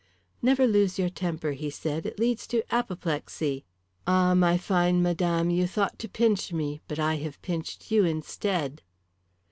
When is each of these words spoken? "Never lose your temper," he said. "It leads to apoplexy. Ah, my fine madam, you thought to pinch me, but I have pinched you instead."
"Never 0.41 0.65
lose 0.65 0.97
your 0.97 1.11
temper," 1.11 1.51
he 1.51 1.69
said. 1.69 2.07
"It 2.07 2.17
leads 2.19 2.47
to 2.47 2.63
apoplexy. 2.73 3.65
Ah, 4.07 4.33
my 4.33 4.57
fine 4.57 5.03
madam, 5.03 5.51
you 5.51 5.67
thought 5.67 5.99
to 5.99 6.09
pinch 6.09 6.51
me, 6.51 6.81
but 6.87 6.97
I 6.97 7.17
have 7.17 7.39
pinched 7.43 7.91
you 7.91 8.03
instead." 8.03 8.81